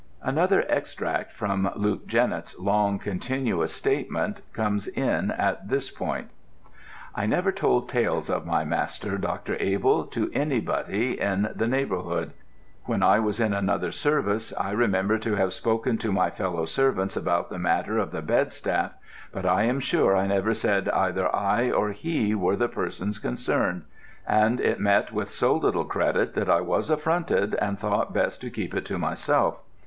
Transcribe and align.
Another 0.23 0.65
extract 0.67 1.31
from 1.31 1.69
Luke 1.75 2.07
Jennett's 2.07 2.57
long 2.57 2.97
continuous 2.97 3.71
statement 3.71 4.41
comes 4.51 4.87
in 4.87 5.29
at 5.29 5.67
this 5.69 5.91
point. 5.91 6.29
"I 7.13 7.27
never 7.27 7.51
told 7.51 7.87
tales 7.87 8.27
of 8.27 8.43
my 8.43 8.65
master, 8.65 9.19
Dr. 9.19 9.57
Abell, 9.57 10.05
to 10.05 10.31
anybody 10.33 11.19
in 11.21 11.51
the 11.53 11.67
neighbourhood. 11.67 12.33
When 12.85 13.03
I 13.03 13.19
was 13.19 13.39
in 13.39 13.53
another 13.53 13.91
service 13.91 14.51
I 14.57 14.71
remember 14.71 15.19
to 15.19 15.35
have 15.35 15.53
spoken 15.53 15.99
to 15.99 16.11
my 16.11 16.31
fellow 16.31 16.65
servants 16.65 17.15
about 17.15 17.51
the 17.51 17.59
matter 17.59 17.99
of 17.99 18.09
the 18.09 18.23
bedstaff, 18.23 18.93
but 19.31 19.45
I 19.45 19.65
am 19.65 19.79
sure 19.79 20.17
I 20.17 20.25
never 20.25 20.55
said 20.55 20.89
either 20.89 21.27
I 21.35 21.69
or 21.69 21.91
he 21.91 22.33
were 22.33 22.55
the 22.55 22.67
persons 22.67 23.19
concerned, 23.19 23.83
and 24.27 24.59
it 24.59 24.79
met 24.79 25.11
with 25.13 25.29
so 25.31 25.55
little 25.55 25.85
credit 25.85 26.33
that 26.33 26.49
I 26.49 26.59
was 26.61 26.89
affronted 26.89 27.53
and 27.61 27.77
thought 27.77 28.15
best 28.15 28.41
to 28.41 28.49
keep 28.49 28.73
it 28.73 28.85
to 28.85 28.97
myself. 28.97 29.61